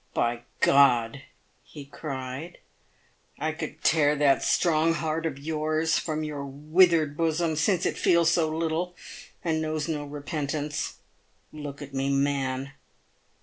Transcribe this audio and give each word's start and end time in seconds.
"By 0.15 0.41
Gr 0.61 1.19
—!"he 1.63 1.85
cried," 1.85 2.57
I 3.39 3.51
could 3.51 3.83
tear 3.83 4.15
that 4.15 4.41
strong 4.41 4.95
heart 4.95 5.27
of 5.27 5.37
yours 5.37 5.99
from 5.99 6.23
your 6.23 6.43
withered 6.43 7.15
bosom, 7.15 7.55
since 7.55 7.85
it 7.85 7.99
feels 7.99 8.31
so 8.31 8.49
little, 8.49 8.95
and 9.43 9.61
knows 9.61 9.87
no 9.87 10.05
repentance. 10.05 10.95
Look 11.53 11.83
at 11.83 11.93
me, 11.93 12.09
man 12.09 12.71